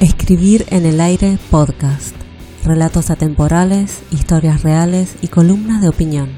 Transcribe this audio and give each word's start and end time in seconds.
Escribir 0.00 0.64
en 0.70 0.86
el 0.86 0.98
aire 0.98 1.36
podcast. 1.50 2.16
Relatos 2.64 3.10
atemporales, 3.10 4.00
historias 4.10 4.62
reales 4.62 5.14
y 5.20 5.28
columnas 5.28 5.82
de 5.82 5.90
opinión. 5.90 6.30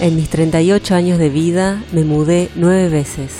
En 0.00 0.16
mis 0.16 0.28
38 0.28 0.96
años 0.96 1.20
de 1.20 1.28
vida 1.28 1.84
me 1.92 2.02
mudé 2.02 2.50
nueve 2.56 2.88
veces 2.88 3.30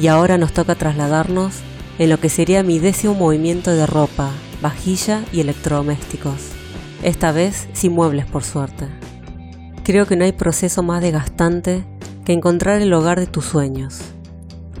y 0.00 0.06
ahora 0.06 0.38
nos 0.38 0.54
toca 0.54 0.74
trasladarnos 0.74 1.56
en 1.98 2.08
lo 2.08 2.18
que 2.18 2.30
sería 2.30 2.62
mi 2.62 2.78
décimo 2.78 3.12
movimiento 3.12 3.72
de 3.72 3.84
ropa, 3.84 4.30
vajilla 4.62 5.22
y 5.34 5.40
electrodomésticos, 5.40 6.40
esta 7.02 7.30
vez 7.30 7.68
sin 7.74 7.92
muebles 7.92 8.24
por 8.24 8.42
suerte. 8.42 9.01
Creo 9.84 10.06
que 10.06 10.14
no 10.14 10.24
hay 10.24 10.30
proceso 10.30 10.84
más 10.84 11.02
desgastante 11.02 11.84
que 12.24 12.32
encontrar 12.32 12.80
el 12.80 12.92
hogar 12.92 13.18
de 13.18 13.26
tus 13.26 13.46
sueños, 13.46 14.00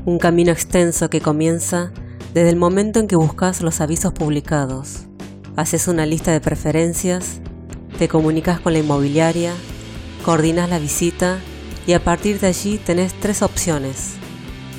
un 0.04 0.20
camino 0.20 0.52
extenso 0.52 1.10
que 1.10 1.20
comienza 1.20 1.90
desde 2.34 2.50
el 2.50 2.56
momento 2.56 3.00
en 3.00 3.08
que 3.08 3.16
buscas 3.16 3.62
los 3.62 3.80
avisos 3.80 4.12
publicados, 4.12 5.06
haces 5.56 5.88
una 5.88 6.06
lista 6.06 6.30
de 6.30 6.40
preferencias, 6.40 7.40
te 7.98 8.06
comunicas 8.06 8.60
con 8.60 8.74
la 8.74 8.78
inmobiliaria, 8.78 9.54
coordinas 10.24 10.70
la 10.70 10.78
visita 10.78 11.38
y 11.84 11.94
a 11.94 12.04
partir 12.04 12.38
de 12.38 12.46
allí 12.46 12.78
tenés 12.78 13.12
tres 13.14 13.42
opciones. 13.42 14.12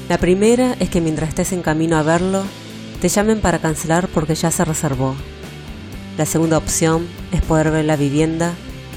La 0.08 0.18
primera 0.18 0.78
es 0.80 0.90
que 0.90 1.02
mientras 1.02 1.30
estés 1.30 1.52
en 1.52 1.62
camino 1.62 1.98
a 1.98 2.04
verlo, 2.04 2.44
te 3.02 3.10
llamen 3.10 3.42
para 3.42 3.60
cancelar 3.60 4.08
porque 4.08 4.36
ya 4.36 4.52
se 4.52 4.64
reservó. 4.64 5.16
La 6.18 6.26
segunda 6.26 6.58
opción 6.58 7.08
es 7.34 7.42
poder 7.42 7.72
ver 7.72 7.84
la 7.84 7.98
vivienda 7.98 8.54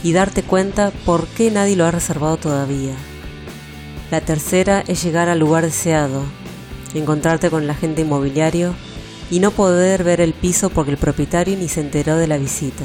y 0.07 0.13
darte 0.13 0.45
cuenta 0.45 0.93
por 1.05 1.27
qué 1.27 1.51
nadie 1.51 1.75
lo 1.75 1.85
ha 1.85 1.91
reservado 1.91 2.37
todavía. 2.37 2.95
La 4.13 4.21
tercera 4.21 4.85
es 4.87 5.03
llegar 5.03 5.29
al 5.29 5.41
lugar 5.41 5.65
deseado, 5.65 6.23
encontrarte 6.95 7.51
con 7.51 7.65
el 7.65 7.71
agente 7.71 8.03
inmobiliario 8.03 8.73
y 9.33 9.41
no 9.41 9.51
poder 9.51 10.05
ver 10.05 10.21
el 10.21 10.33
piso 10.33 10.71
porque 10.71 10.93
el 10.93 10.97
propietario 10.97 11.57
ni 11.59 11.67
se 11.67 11.81
enteró 11.81 12.15
de 12.19 12.29
la 12.29 12.39
visita. 12.39 12.85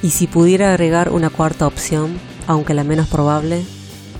Y 0.00 0.10
si 0.10 0.28
pudiera 0.28 0.70
agregar 0.70 1.10
una 1.10 1.30
cuarta 1.30 1.66
opción, 1.66 2.16
aunque 2.46 2.74
la 2.74 2.84
menos 2.84 3.08
probable, 3.08 3.64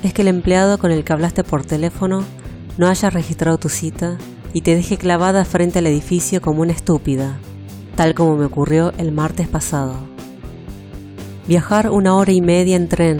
es 0.03 0.12
que 0.12 0.23
el 0.23 0.29
empleado 0.29 0.79
con 0.79 0.91
el 0.91 1.05
que 1.05 1.12
hablaste 1.12 1.45
por 1.45 1.65
teléfono 1.65 2.25
no 2.77 2.89
haya 2.89 3.09
registrado 3.09 3.56
tu 3.56 3.69
cita 3.69 4.19
y 4.53 4.62
te 4.62 4.75
deje 4.75 4.97
clavada 4.97 5.45
frente 5.45 5.79
al 5.79 5.87
edificio 5.87 6.43
como 6.43 6.62
una 6.62 6.73
estúpida, 6.73 7.39
tal 7.95 8.17
como 8.17 8.37
me 8.37 8.47
ocurrió 8.47 8.93
el 8.99 9.12
martes 9.12 9.47
pasado. 9.47 10.08
Viajar 11.49 11.91
una 11.91 12.15
hora 12.15 12.31
y 12.31 12.41
media 12.41 12.77
en 12.77 12.89
tren 12.89 13.19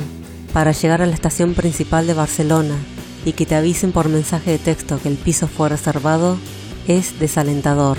para 0.53 0.71
llegar 0.71 1.03
a 1.03 1.07
la 1.07 1.15
estación 1.15 1.55
principal 1.55 2.07
de 2.07 2.15
Barcelona 2.15 2.77
y 3.25 3.33
que 3.33 3.47
te 3.47 3.57
avisen 3.57 3.91
por 3.91 4.09
mensaje 4.09 4.53
de 4.53 4.59
texto 4.59 5.01
que 5.03 5.09
el 5.09 5.17
piso 5.17 5.49
fue 5.49 5.69
reservado 5.69 6.39
es 6.87 7.19
desalentador. 7.19 7.99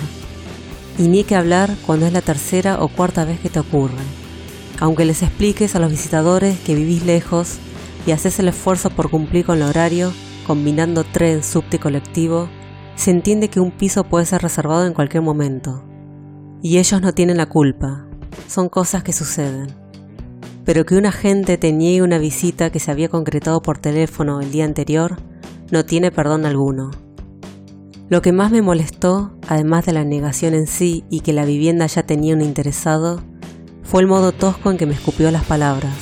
Y 0.98 1.08
ni 1.08 1.24
que 1.24 1.36
hablar 1.36 1.74
cuando 1.84 2.06
es 2.06 2.12
la 2.12 2.22
tercera 2.22 2.82
o 2.82 2.88
cuarta 2.88 3.26
vez 3.26 3.40
que 3.40 3.50
te 3.50 3.60
ocurre 3.60 4.20
aunque 4.80 5.04
les 5.04 5.22
expliques 5.22 5.76
a 5.76 5.78
los 5.78 5.90
visitadores 5.90 6.58
que 6.60 6.74
vivís 6.74 7.04
lejos 7.04 7.58
y 8.06 8.12
haces 8.12 8.38
el 8.40 8.48
esfuerzo 8.48 8.90
por 8.90 9.10
cumplir 9.10 9.44
con 9.44 9.58
el 9.58 9.64
horario, 9.64 10.12
combinando 10.46 11.04
tren, 11.04 11.44
subte 11.44 11.76
y 11.76 11.80
colectivo, 11.80 12.48
se 12.96 13.10
entiende 13.10 13.48
que 13.48 13.60
un 13.60 13.70
piso 13.70 14.04
puede 14.04 14.24
ser 14.24 14.40
reservado 14.42 14.86
en 14.86 14.94
cualquier 14.94 15.22
momento. 15.22 15.84
Y 16.62 16.78
ellos 16.78 17.00
no 17.02 17.12
tienen 17.12 17.36
la 17.36 17.46
culpa, 17.46 18.06
son 18.48 18.70
cosas 18.70 19.02
que 19.02 19.12
suceden. 19.12 19.68
Pero 20.70 20.86
que 20.86 20.94
un 20.94 21.04
agente 21.04 21.58
te 21.58 21.72
niegue 21.72 22.00
una 22.00 22.18
visita 22.18 22.70
que 22.70 22.78
se 22.78 22.92
había 22.92 23.08
concretado 23.08 23.60
por 23.60 23.78
teléfono 23.78 24.40
el 24.40 24.52
día 24.52 24.64
anterior, 24.64 25.16
no 25.72 25.84
tiene 25.84 26.12
perdón 26.12 26.46
alguno. 26.46 26.92
Lo 28.08 28.22
que 28.22 28.30
más 28.30 28.52
me 28.52 28.62
molestó, 28.62 29.32
además 29.48 29.84
de 29.84 29.92
la 29.92 30.04
negación 30.04 30.54
en 30.54 30.68
sí 30.68 31.02
y 31.10 31.22
que 31.22 31.32
la 31.32 31.44
vivienda 31.44 31.86
ya 31.86 32.04
tenía 32.04 32.36
un 32.36 32.40
interesado, 32.40 33.20
fue 33.82 34.00
el 34.00 34.06
modo 34.06 34.30
tosco 34.30 34.70
en 34.70 34.76
que 34.76 34.86
me 34.86 34.94
escupió 34.94 35.32
las 35.32 35.42
palabras, 35.42 35.96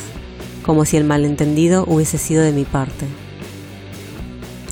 como 0.66 0.84
si 0.84 0.98
el 0.98 1.04
malentendido 1.04 1.86
hubiese 1.88 2.18
sido 2.18 2.42
de 2.42 2.52
mi 2.52 2.66
parte. 2.66 3.06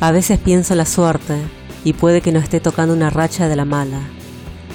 A 0.00 0.12
veces 0.12 0.38
pienso 0.38 0.74
la 0.74 0.84
suerte 0.84 1.38
y 1.84 1.94
puede 1.94 2.20
que 2.20 2.32
no 2.32 2.38
esté 2.38 2.60
tocando 2.60 2.92
una 2.92 3.08
racha 3.08 3.48
de 3.48 3.56
la 3.56 3.64
mala. 3.64 4.02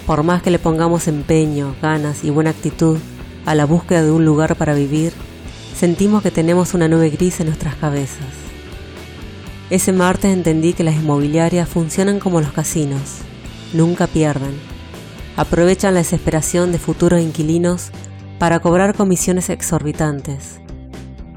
Por 0.07 0.23
más 0.23 0.41
que 0.41 0.49
le 0.49 0.57
pongamos 0.57 1.07
empeño, 1.07 1.75
ganas 1.79 2.23
y 2.23 2.31
buena 2.31 2.49
actitud 2.49 2.97
a 3.45 3.55
la 3.55 3.65
búsqueda 3.65 4.03
de 4.03 4.11
un 4.11 4.25
lugar 4.25 4.55
para 4.55 4.73
vivir, 4.73 5.13
sentimos 5.75 6.21
que 6.23 6.31
tenemos 6.31 6.73
una 6.73 6.87
nube 6.87 7.09
gris 7.09 7.39
en 7.39 7.47
nuestras 7.47 7.75
cabezas. 7.75 8.25
Ese 9.69 9.93
martes 9.93 10.33
entendí 10.33 10.73
que 10.73 10.83
las 10.83 10.95
inmobiliarias 10.95 11.67
funcionan 11.67 12.19
como 12.19 12.41
los 12.41 12.51
casinos, 12.51 13.19
nunca 13.73 14.07
pierden. 14.07 14.53
Aprovechan 15.37 15.93
la 15.93 16.01
desesperación 16.01 16.71
de 16.71 16.77
futuros 16.77 17.21
inquilinos 17.21 17.89
para 18.37 18.59
cobrar 18.59 18.95
comisiones 18.95 19.49
exorbitantes. 19.49 20.59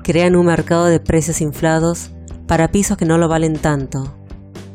Crean 0.03 0.37
un 0.37 0.47
mercado 0.47 0.87
de 0.87 1.01
precios 1.01 1.41
inflados 1.41 2.11
para 2.47 2.71
pisos 2.71 2.97
que 2.97 3.07
no 3.07 3.19
lo 3.19 3.29
valen 3.29 3.57
tanto. 3.57 4.17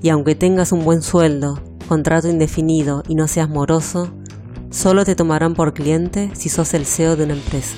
Y 0.01 0.09
aunque 0.09 0.35
tengas 0.35 0.71
un 0.71 0.85
buen 0.85 1.01
sueldo, 1.01 1.61
contrato 1.87 2.29
indefinido 2.29 3.03
y 3.07 3.15
no 3.15 3.27
seas 3.27 3.49
moroso, 3.49 4.13
solo 4.71 5.05
te 5.05 5.15
tomarán 5.15 5.53
por 5.53 5.73
cliente 5.73 6.31
si 6.33 6.49
sos 6.49 6.73
el 6.73 6.85
CEO 6.85 7.15
de 7.15 7.25
una 7.25 7.33
empresa. 7.33 7.75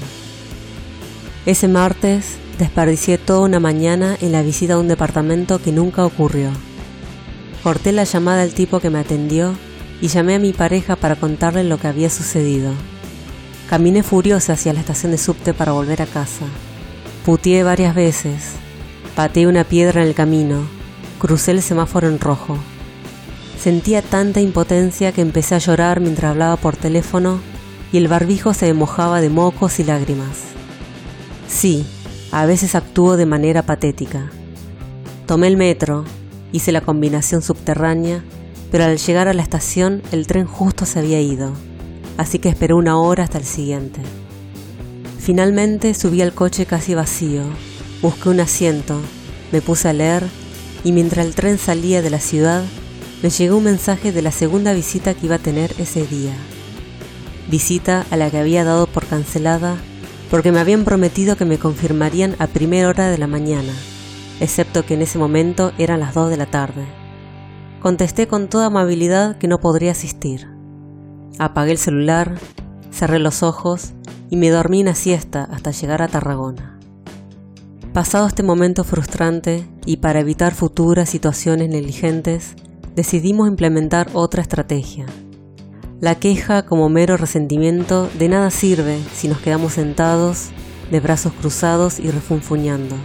Ese 1.46 1.68
martes 1.68 2.26
desperdicié 2.60 3.18
toda 3.18 3.42
una 3.42 3.60
mañana 3.60 4.18
en 4.22 4.32
la 4.32 4.44
visita 4.44 4.76
a 4.76 4.80
un 4.80 4.88
departamento 4.88 5.60
que 5.60 5.72
nunca 5.72 6.06
ocurrió. 6.06 6.52
Corté 7.64 7.92
la 7.92 8.04
llamada 8.04 8.44
al 8.44 8.54
tipo 8.54 8.80
que 8.80 8.90
me 8.90 9.00
atendió 9.00 9.56
y 10.02 10.08
llamé 10.08 10.36
a 10.36 10.40
mi 10.40 10.54
pareja 10.54 10.96
para 10.96 11.16
contarle 11.16 11.64
lo 11.64 11.80
que 11.80 11.88
había 11.88 12.10
sucedido. 12.10 12.74
Caminé 13.70 14.04
furiosa 14.04 14.54
hacia 14.54 14.74
la 14.74 14.82
estación 14.82 15.12
de 15.12 15.18
subte 15.18 15.54
para 15.54 15.72
volver 15.72 16.02
a 16.02 16.06
casa. 16.06 16.46
Putié 17.26 17.64
varias 17.64 17.96
veces. 17.96 18.54
Pateé 19.16 19.48
una 19.48 19.64
piedra 19.64 20.02
en 20.02 20.08
el 20.08 20.16
camino. 20.16 20.68
Crucé 21.20 21.52
el 21.52 21.62
semáforo 21.62 22.08
en 22.08 22.20
rojo. 22.20 22.58
Sentía 23.62 24.02
tanta 24.02 24.42
impotencia 24.42 25.12
que 25.12 25.22
empecé 25.22 25.56
a 25.56 25.60
llorar 25.60 26.00
mientras 26.00 26.32
hablaba 26.32 26.58
por 26.58 26.76
teléfono 26.76 27.40
y 27.92 27.98
el 27.98 28.08
barbijo 28.08 28.54
se 28.54 28.74
mojaba 28.74 29.22
de 29.22 29.30
mocos 29.30 29.80
y 29.80 29.84
lágrimas. 29.84 30.40
Sí, 31.48 31.86
a 32.32 32.46
veces 32.46 32.76
actúo 32.76 33.18
de 33.18 33.26
manera 33.26 33.62
patética. 33.62 34.32
Tomé 35.28 35.48
el 35.48 35.58
metro, 35.58 36.06
hice 36.52 36.72
la 36.72 36.82
combinación 36.82 37.42
subterránea, 37.42 38.24
pero 38.72 38.86
al 38.86 38.98
llegar 38.98 39.28
a 39.28 39.34
la 39.34 39.44
estación 39.44 40.02
el 40.12 40.26
tren 40.28 40.46
justo 40.46 40.86
se 40.86 41.00
había 41.00 41.22
ido 41.22 41.54
así 42.22 42.38
que 42.38 42.50
esperé 42.50 42.76
una 42.76 43.00
hora 43.00 43.24
hasta 43.24 43.40
el 43.40 43.46
siguiente. 43.46 44.00
Finalmente 45.20 45.94
subí 45.96 46.22
al 46.22 46.34
coche 46.34 46.68
casi 46.68 46.94
vacío, 46.94 47.44
busqué 48.02 48.30
un 48.30 48.40
asiento, 48.40 49.00
me 49.52 49.62
puse 49.62 49.90
a 49.90 49.94
leer 49.94 50.24
y 50.84 50.92
mientras 50.92 51.26
el 51.26 51.34
tren 51.34 51.58
salía 51.58 52.02
de 52.04 52.12
la 52.12 52.20
ciudad, 52.20 52.64
me 53.22 53.30
llegó 53.30 53.58
un 53.58 53.66
mensaje 53.66 54.12
de 54.12 54.22
la 54.22 54.32
segunda 54.32 54.74
visita 54.74 55.14
que 55.14 55.28
iba 55.28 55.36
a 55.36 55.40
tener 55.40 55.74
ese 55.78 56.06
día. 56.08 56.34
Visita 57.50 58.06
a 58.10 58.18
la 58.18 58.32
que 58.32 58.40
había 58.40 58.64
dado 58.64 58.88
por 58.88 59.06
cancelada 59.06 59.78
porque 60.32 60.52
me 60.52 60.60
habían 60.60 60.86
prometido 60.86 61.36
que 61.36 61.46
me 61.46 61.60
confirmarían 61.60 62.36
a 62.40 62.48
primera 62.48 62.88
hora 62.88 63.10
de 63.10 63.18
la 63.18 63.28
mañana, 63.28 63.74
excepto 64.40 64.86
que 64.86 64.96
en 64.96 65.02
ese 65.02 65.20
momento 65.20 65.72
eran 65.78 66.00
las 66.00 66.14
2 66.16 66.30
de 66.30 66.38
la 66.38 66.46
tarde. 66.46 66.86
Contesté 67.82 68.28
con 68.28 68.48
toda 68.48 68.68
amabilidad 68.68 69.38
que 69.38 69.48
no 69.48 69.60
podría 69.60 69.92
asistir. 69.92 70.48
Apagué 71.38 71.74
el 71.74 71.78
celular, 71.78 72.36
cerré 72.92 73.20
los 73.20 73.44
ojos 73.44 73.94
y 74.30 74.38
me 74.38 74.50
dormí 74.50 74.82
una 74.82 74.96
siesta 74.96 75.44
hasta 75.52 75.72
llegar 75.72 76.02
a 76.02 76.08
Tarragona. 76.08 76.80
Pasado 77.94 78.26
este 78.26 78.42
momento 78.42 78.84
frustrante 78.84 79.68
y 79.86 79.98
para 79.98 80.22
evitar 80.22 80.54
futuras 80.54 81.10
situaciones 81.10 81.68
negligentes, 81.70 82.56
decidimos 82.96 83.48
implementar 83.48 84.10
otra 84.14 84.42
estrategia. 84.42 85.06
La 86.02 86.16
queja 86.16 86.66
como 86.66 86.90
mero 86.90 87.16
resentimiento 87.16 88.10
de 88.18 88.28
nada 88.28 88.50
sirve 88.50 89.00
si 89.14 89.28
nos 89.28 89.40
quedamos 89.40 89.74
sentados, 89.74 90.50
de 90.90 91.00
brazos 91.00 91.32
cruzados 91.34 92.00
y 92.00 92.10
refunfuñando. 92.12 92.96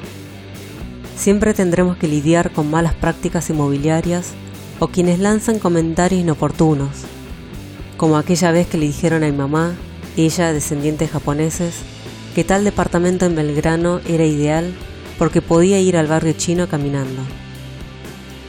Siempre 1.14 1.54
tendremos 1.54 1.96
que 1.96 2.08
lidiar 2.08 2.52
con 2.52 2.70
malas 2.70 2.94
prácticas 2.94 3.48
inmobiliarias 3.50 4.32
o 4.80 4.88
quienes 4.88 5.18
lanzan 5.18 5.58
comentarios 5.58 6.20
inoportunos, 6.20 7.04
como 7.96 8.16
aquella 8.16 8.50
vez 8.50 8.66
que 8.66 8.78
le 8.78 8.86
dijeron 8.86 9.22
a 9.22 9.26
mi 9.26 9.36
mamá, 9.36 9.74
ella 10.16 10.52
descendiente 10.52 11.04
de 11.04 11.10
japoneses, 11.10 11.76
que 12.34 12.44
tal 12.44 12.64
departamento 12.64 13.24
en 13.24 13.36
Belgrano 13.36 14.00
era 14.06 14.24
ideal 14.24 14.74
porque 15.18 15.40
podía 15.40 15.80
ir 15.80 15.96
al 15.96 16.06
barrio 16.06 16.32
chino 16.32 16.68
caminando. 16.68 17.22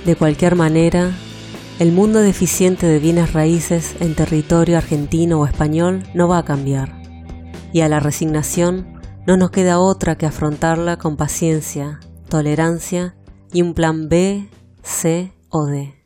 De 0.06 0.16
cualquier 0.16 0.56
manera, 0.56 1.12
el 1.80 1.92
mundo 1.92 2.20
deficiente 2.20 2.88
de 2.88 2.98
bienes 2.98 3.34
raíces 3.34 3.96
en 4.00 4.16
territorio 4.16 4.78
argentino 4.78 5.40
o 5.40 5.46
español 5.46 6.04
no 6.16 6.28
va 6.28 6.40
a 6.40 6.46
cambiar, 6.46 7.00
y 7.72 7.82
a 7.82 7.90
la 7.90 8.00
resignación 8.00 8.96
No 9.28 9.36
nos 9.36 9.52
queda 9.52 9.78
otra 9.80 10.18
que 10.18 10.26
afrontarla 10.26 10.98
con 10.98 11.18
paciencia, 11.18 12.00
tolerancia 12.30 13.16
y 13.52 13.62
un 13.62 13.74
plan 13.74 14.08
B, 14.08 14.50
C 14.82 15.34
o 15.50 15.66
D. 15.66 15.97